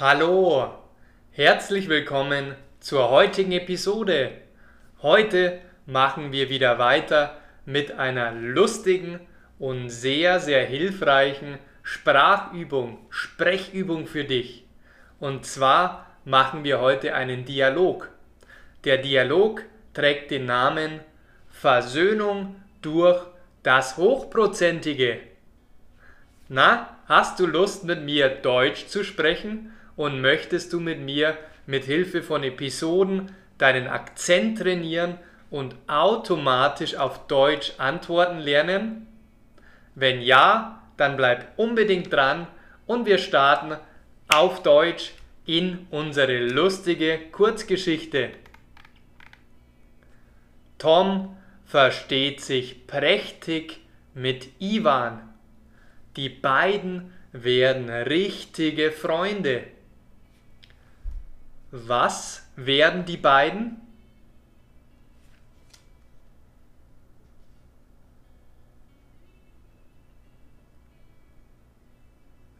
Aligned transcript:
Hallo, 0.00 0.74
herzlich 1.30 1.88
willkommen 1.88 2.56
zur 2.80 3.10
heutigen 3.10 3.52
Episode. 3.52 4.32
Heute 5.02 5.60
machen 5.86 6.32
wir 6.32 6.50
wieder 6.50 6.80
weiter 6.80 7.38
mit 7.64 7.92
einer 7.92 8.32
lustigen 8.32 9.20
und 9.60 9.90
sehr, 9.90 10.40
sehr 10.40 10.66
hilfreichen 10.66 11.58
Sprachübung, 11.84 13.06
Sprechübung 13.08 14.08
für 14.08 14.24
dich. 14.24 14.64
Und 15.20 15.46
zwar 15.46 16.06
machen 16.24 16.64
wir 16.64 16.80
heute 16.80 17.14
einen 17.14 17.44
Dialog. 17.44 18.10
Der 18.82 18.98
Dialog 18.98 19.62
trägt 19.92 20.32
den 20.32 20.46
Namen 20.46 20.98
Versöhnung 21.50 22.56
durch 22.82 23.24
das 23.62 23.96
Hochprozentige. 23.96 25.20
Na, 26.48 26.98
hast 27.06 27.38
du 27.38 27.46
Lust 27.46 27.84
mit 27.84 28.02
mir 28.02 28.28
Deutsch 28.28 28.88
zu 28.88 29.04
sprechen 29.04 29.70
und 29.96 30.20
möchtest 30.20 30.72
du 30.72 30.80
mit 30.80 31.00
mir 31.00 31.36
mit 31.66 31.84
Hilfe 31.84 32.22
von 32.22 32.42
Episoden 32.42 33.34
deinen 33.58 33.86
Akzent 33.86 34.58
trainieren 34.58 35.18
und 35.50 35.76
automatisch 35.86 36.96
auf 36.96 37.26
Deutsch 37.26 37.74
antworten 37.78 38.38
lernen? 38.38 39.06
Wenn 39.94 40.20
ja, 40.20 40.82
dann 40.96 41.16
bleib 41.16 41.58
unbedingt 41.58 42.12
dran 42.12 42.46
und 42.86 43.06
wir 43.06 43.18
starten 43.18 43.76
auf 44.28 44.62
Deutsch 44.62 45.12
in 45.46 45.86
unsere 45.90 46.38
lustige 46.38 47.18
Kurzgeschichte. 47.30 48.30
Tom 50.78 51.36
versteht 51.64 52.40
sich 52.40 52.86
prächtig 52.86 53.80
mit 54.14 54.48
Ivan. 54.60 55.20
Die 56.16 56.28
beiden 56.28 57.12
werden 57.32 57.90
richtige 57.90 58.92
Freunde. 58.92 59.64
Was 61.76 62.46
werden 62.54 63.04
die 63.04 63.16
beiden? 63.16 63.80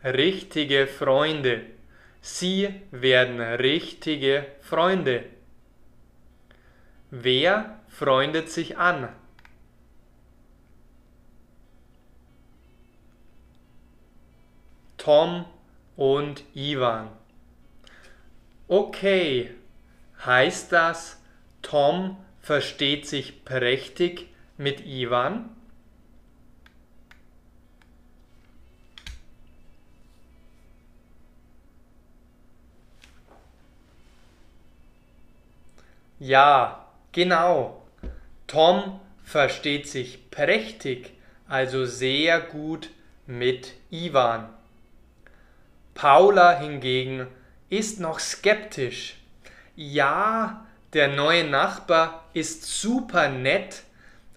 Richtige 0.02 0.88
Freunde. 0.88 1.64
Sie 2.22 2.74
werden 2.90 3.40
richtige 3.40 4.48
Freunde. 4.62 5.26
Wer 7.12 7.78
freundet 7.86 8.50
sich 8.50 8.78
an? 8.78 9.10
Tom 14.96 15.44
und 15.94 16.42
Ivan. 16.56 17.23
Okay, 18.66 19.50
heißt 20.24 20.72
das, 20.72 21.20
Tom 21.60 22.16
versteht 22.40 23.06
sich 23.06 23.44
prächtig 23.44 24.28
mit 24.56 24.86
Ivan? 24.86 25.50
Ja, 36.18 36.86
genau. 37.12 37.82
Tom 38.46 38.98
versteht 39.24 39.88
sich 39.88 40.30
prächtig, 40.30 41.12
also 41.48 41.84
sehr 41.84 42.40
gut 42.40 42.88
mit 43.26 43.74
Ivan. 43.90 44.48
Paula 45.94 46.58
hingegen 46.58 47.26
ist 47.78 48.00
noch 48.00 48.20
skeptisch. 48.20 49.16
Ja, 49.74 50.66
der 50.92 51.08
neue 51.08 51.44
Nachbar 51.44 52.24
ist 52.32 52.64
super 52.64 53.28
nett, 53.28 53.82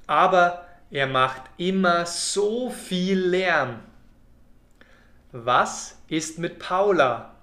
aber 0.08 0.66
er 0.90 1.08
macht 1.08 1.44
immer 1.58 2.06
so 2.06 2.72
viel 2.72 3.20
Lärm. 3.20 3.80
Was 5.32 6.00
ist 6.08 6.40
mit 6.40 6.58
Paula? 6.58 7.36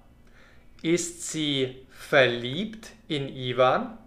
Ist 0.81 1.31
sie 1.31 1.85
verliebt 1.89 2.89
in 3.07 3.29
Ivan? 3.29 3.97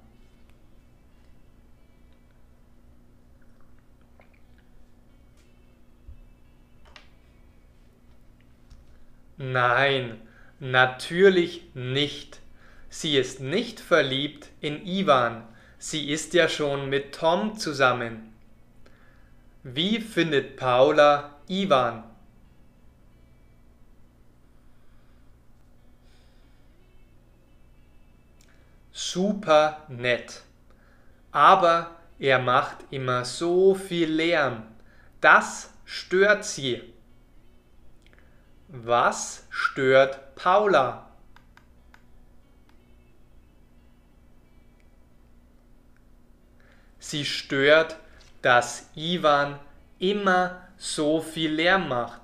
Nein, 9.39 10.21
natürlich 10.61 11.65
nicht. 11.75 12.41
Sie 12.91 13.17
ist 13.17 13.41
nicht 13.41 13.81
verliebt 13.81 14.49
in 14.61 14.87
Ivan. 14.87 15.43
Sie 15.79 16.11
ist 16.11 16.35
ja 16.35 16.49
schon 16.49 16.89
mit 16.89 17.15
Tom 17.15 17.59
zusammen. 17.59 18.33
Wie 19.63 20.01
findet 20.01 20.57
Paula 20.57 21.37
Ivan? 21.49 22.05
Super 28.93 29.85
nett. 29.89 30.43
Aber 31.31 31.97
er 32.19 32.41
macht 32.41 32.79
immer 32.91 33.25
so 33.25 33.75
viel 33.75 34.11
Lärm. 34.11 34.65
Das 35.21 35.73
stört 35.85 36.45
sie. 36.45 36.83
Was 38.71 39.47
stört 39.49 40.35
Paula? 40.35 41.09
Sie 46.99 47.25
stört, 47.25 47.97
dass 48.43 48.91
Ivan 48.95 49.59
immer 49.99 50.61
so 50.77 51.23
viel 51.23 51.53
Lärm 51.53 51.89
macht. 51.89 52.21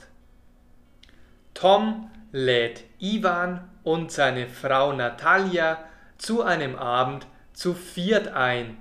Tom 1.54 2.10
lädt 2.30 2.84
Ivan 2.98 3.66
und 3.82 4.12
seine 4.12 4.46
Frau 4.46 4.92
Natalia 4.92 5.82
zu 6.18 6.42
einem 6.42 6.76
Abend 6.76 7.26
zu 7.54 7.72
viert 7.72 8.28
ein. 8.28 8.76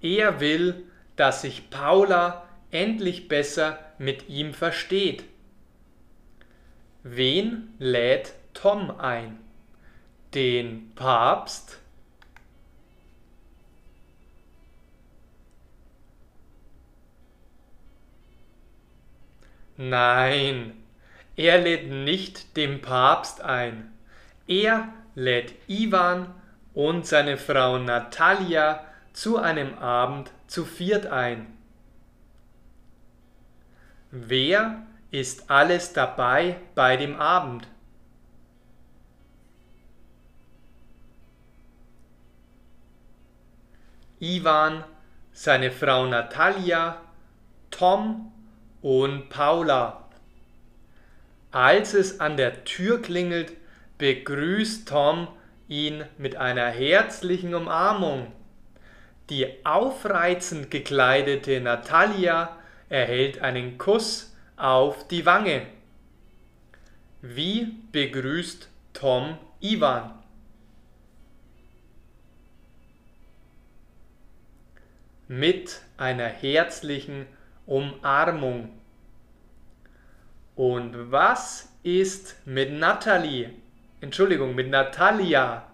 Er 0.00 0.38
will, 0.38 0.84
dass 1.16 1.42
sich 1.42 1.70
Paula 1.70 2.46
endlich 2.70 3.26
besser 3.26 3.80
mit 3.98 4.28
ihm 4.28 4.54
versteht. 4.54 5.24
Wen 7.10 7.74
lädt 7.78 8.34
Tom 8.52 8.90
ein? 8.90 9.38
Den 10.34 10.92
Papst? 10.94 11.78
Nein, 19.78 20.74
er 21.34 21.58
lädt 21.58 21.88
nicht 21.90 22.58
den 22.58 22.82
Papst 22.82 23.40
ein. 23.40 23.90
Er 24.46 24.92
lädt 25.14 25.54
Ivan 25.66 26.34
und 26.74 27.06
seine 27.06 27.38
Frau 27.38 27.78
Natalia 27.78 28.84
zu 29.14 29.38
einem 29.38 29.78
Abend 29.78 30.30
zu 30.46 30.66
viert 30.66 31.06
ein. 31.06 31.46
Wer 34.10 34.82
ist 35.10 35.50
alles 35.50 35.92
dabei 35.92 36.56
bei 36.74 36.96
dem 36.96 37.16
Abend. 37.16 37.66
Ivan, 44.20 44.84
seine 45.32 45.70
Frau 45.70 46.06
Natalia, 46.06 47.00
Tom 47.70 48.32
und 48.82 49.28
Paula. 49.28 50.08
Als 51.52 51.94
es 51.94 52.20
an 52.20 52.36
der 52.36 52.64
Tür 52.64 53.00
klingelt, 53.00 53.52
begrüßt 53.98 54.88
Tom 54.88 55.28
ihn 55.68 56.04
mit 56.18 56.36
einer 56.36 56.66
herzlichen 56.66 57.54
Umarmung. 57.54 58.32
Die 59.30 59.64
aufreizend 59.64 60.70
gekleidete 60.70 61.60
Natalia 61.60 62.56
erhält 62.88 63.40
einen 63.40 63.78
Kuss 63.78 64.27
auf 64.58 65.06
die 65.06 65.24
Wange. 65.24 65.66
Wie 67.22 67.76
begrüßt 67.92 68.68
Tom 68.92 69.38
Ivan? 69.60 70.12
Mit 75.28 75.82
einer 75.96 76.26
herzlichen 76.28 77.26
Umarmung. 77.66 78.70
Und 80.56 81.12
was 81.12 81.72
ist 81.82 82.34
mit 82.44 82.72
Natalie? 82.72 83.50
Entschuldigung, 84.00 84.54
mit 84.54 84.70
Natalia? 84.70 85.67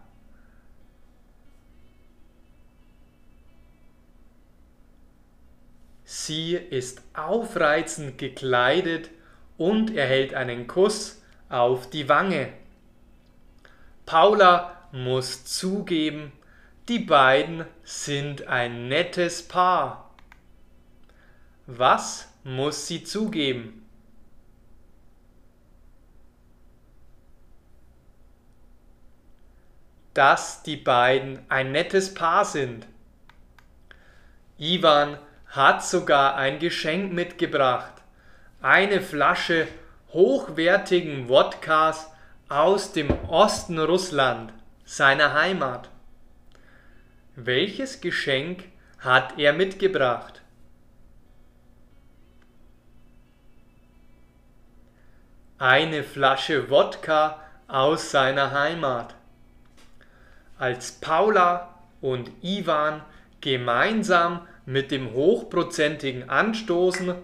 Sie 6.16 6.54
ist 6.54 7.02
aufreizend 7.12 8.18
gekleidet 8.18 9.10
und 9.58 9.96
erhält 9.96 10.32
einen 10.32 10.68
Kuss 10.68 11.20
auf 11.48 11.90
die 11.90 12.08
Wange. 12.08 12.52
Paula 14.06 14.78
muss 14.92 15.44
zugeben, 15.44 16.30
die 16.88 17.00
beiden 17.00 17.66
sind 17.82 18.46
ein 18.46 18.86
nettes 18.86 19.42
Paar. 19.42 20.14
Was 21.66 22.28
muss 22.44 22.86
sie 22.86 23.02
zugeben? 23.02 23.84
Dass 30.14 30.62
die 30.62 30.76
beiden 30.76 31.40
ein 31.48 31.72
nettes 31.72 32.14
Paar 32.14 32.44
sind. 32.44 32.86
Ivan 34.58 35.18
hat 35.54 35.84
sogar 35.84 36.34
ein 36.34 36.58
Geschenk 36.58 37.12
mitgebracht. 37.12 37.92
Eine 38.60 39.00
Flasche 39.00 39.68
hochwertigen 40.12 41.28
Wodkas 41.28 42.10
aus 42.48 42.92
dem 42.92 43.10
Osten 43.28 43.78
Russland, 43.78 44.52
seiner 44.84 45.32
Heimat. 45.32 45.90
Welches 47.36 48.00
Geschenk 48.00 48.64
hat 48.98 49.38
er 49.38 49.52
mitgebracht? 49.52 50.42
Eine 55.58 56.02
Flasche 56.02 56.68
Wodka 56.68 57.40
aus 57.68 58.10
seiner 58.10 58.50
Heimat. 58.50 59.14
Als 60.58 60.92
Paula 60.92 61.74
und 62.00 62.30
Ivan 62.42 63.02
gemeinsam 63.40 64.46
mit 64.66 64.90
dem 64.90 65.12
hochprozentigen 65.12 66.28
Anstoßen 66.28 67.14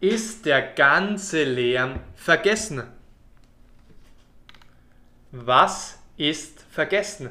ist 0.00 0.44
der 0.46 0.62
ganze 0.62 1.44
Lärm 1.44 2.00
vergessen. 2.14 2.82
Was 5.32 5.98
ist 6.16 6.62
vergessen? 6.70 7.30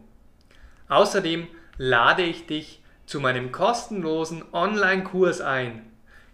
Außerdem 0.90 1.48
lade 1.78 2.24
ich 2.24 2.46
dich 2.46 2.82
zu 3.06 3.20
meinem 3.20 3.52
kostenlosen 3.52 4.44
Online-Kurs 4.52 5.42
ein. 5.42 5.86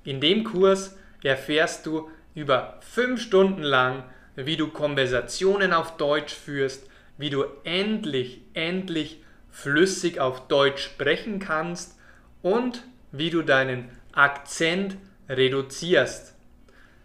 In 0.04 0.22
dem 0.22 0.44
Kurs 0.44 0.98
erfährst 1.24 1.86
du 1.86 2.10
über 2.34 2.80
fünf 2.82 3.22
Stunden 3.22 3.62
lang, 3.62 4.04
wie 4.36 4.58
du 4.58 4.70
Konversationen 4.70 5.74
auf 5.74 5.98
Deutsch 5.98 6.34
führst, 6.34 6.88
wie 7.18 7.30
du 7.30 7.44
endlich, 7.64 8.42
endlich 8.54 9.22
flüssig 9.50 10.20
auf 10.20 10.48
Deutsch 10.48 10.84
sprechen 10.84 11.40
kannst 11.40 12.00
und 12.42 12.84
wie 13.12 13.30
du 13.30 13.42
deinen 13.42 13.90
Akzent 14.14 14.98
reduzierst. 15.30 16.36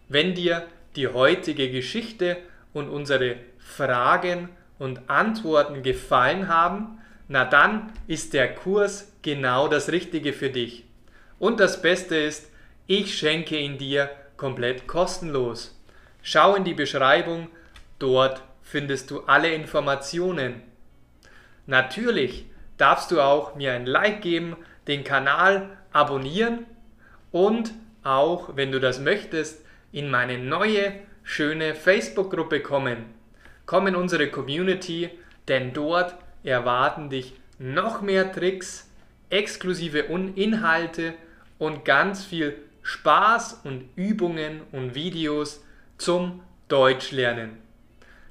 Wenn 0.09 0.33
dir 0.33 0.67
die 0.95 1.07
heutige 1.07 1.69
Geschichte 1.69 2.37
und 2.73 2.89
unsere 2.89 3.35
Fragen 3.57 4.49
und 4.79 5.09
Antworten 5.09 5.83
gefallen 5.83 6.47
haben, 6.47 6.99
na 7.27 7.45
dann 7.45 7.91
ist 8.07 8.33
der 8.33 8.53
Kurs 8.53 9.11
genau 9.21 9.67
das 9.67 9.91
Richtige 9.91 10.33
für 10.33 10.49
dich. 10.49 10.85
Und 11.39 11.59
das 11.59 11.81
Beste 11.81 12.15
ist, 12.15 12.49
ich 12.87 13.17
schenke 13.17 13.57
ihn 13.57 13.77
dir 13.77 14.09
komplett 14.37 14.87
kostenlos. 14.87 15.77
Schau 16.21 16.55
in 16.55 16.63
die 16.63 16.73
Beschreibung, 16.73 17.49
dort 17.99 18.41
findest 18.61 19.11
du 19.11 19.21
alle 19.21 19.53
Informationen. 19.53 20.61
Natürlich 21.65 22.45
darfst 22.77 23.11
du 23.11 23.21
auch 23.21 23.55
mir 23.55 23.73
ein 23.73 23.85
Like 23.85 24.21
geben, 24.21 24.55
den 24.87 25.03
Kanal 25.03 25.77
abonnieren 25.91 26.65
und 27.31 27.73
auch, 28.07 28.55
wenn 28.55 28.71
du 28.71 28.79
das 28.79 28.99
möchtest, 28.99 29.63
in 29.91 30.09
meine 30.09 30.37
neue, 30.37 30.93
schöne 31.23 31.75
Facebook-Gruppe 31.75 32.61
kommen. 32.61 33.05
Komm 33.65 33.87
in 33.87 33.95
unsere 33.95 34.29
Community, 34.29 35.09
denn 35.47 35.73
dort 35.73 36.15
erwarten 36.43 37.09
dich 37.09 37.33
noch 37.59 38.01
mehr 38.01 38.31
Tricks, 38.31 38.89
exklusive 39.29 39.99
Inhalte 39.99 41.13
und 41.57 41.83
ganz 41.85 42.23
viel 42.23 42.55
Spaß 42.81 43.61
und 43.65 43.89
Übungen 43.95 44.61
und 44.71 44.95
Videos 44.95 45.63
zum 45.97 46.41
Deutschlernen. 46.69 47.57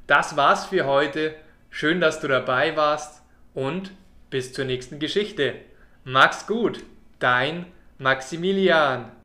Das 0.07 0.37
war's 0.37 0.67
für 0.67 0.87
heute. 0.87 1.35
Schön, 1.69 2.01
dass 2.01 2.21
du 2.21 2.29
dabei 2.29 2.77
warst 2.77 3.23
und 3.53 3.91
bis 4.31 4.53
zur 4.53 4.65
nächsten 4.65 4.99
Geschichte. 4.99 5.57
Mach's 6.05 6.47
gut, 6.47 6.83
dein 7.19 7.67
Maximilian. 7.99 9.16